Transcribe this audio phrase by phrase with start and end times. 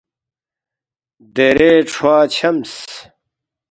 [1.35, 2.73] دیرے کھروا چھمس